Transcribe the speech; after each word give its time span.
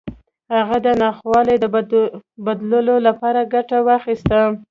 هغه 0.57 0.77
د 0.85 0.87
ناخوالو 1.01 1.55
د 1.63 1.65
بدلولو 2.45 2.95
لپاره 3.07 3.49
ګټه 3.53 3.77
واخيسته. 3.87 4.39